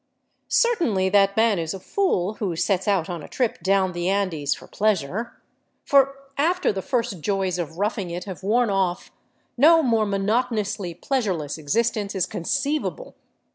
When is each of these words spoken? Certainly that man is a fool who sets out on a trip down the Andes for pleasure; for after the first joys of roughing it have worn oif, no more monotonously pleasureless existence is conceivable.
Certainly 0.47 1.09
that 1.09 1.37
man 1.37 1.59
is 1.59 1.75
a 1.75 1.79
fool 1.79 2.33
who 2.39 2.55
sets 2.55 2.87
out 2.87 3.07
on 3.07 3.21
a 3.21 3.27
trip 3.27 3.61
down 3.61 3.91
the 3.91 4.09
Andes 4.09 4.55
for 4.55 4.65
pleasure; 4.65 5.39
for 5.85 6.15
after 6.39 6.71
the 6.73 6.81
first 6.81 7.19
joys 7.21 7.59
of 7.59 7.77
roughing 7.77 8.09
it 8.09 8.23
have 8.23 8.41
worn 8.41 8.69
oif, 8.69 9.11
no 9.57 9.83
more 9.83 10.07
monotonously 10.07 10.95
pleasureless 10.95 11.59
existence 11.59 12.15
is 12.15 12.25
conceivable. 12.25 13.13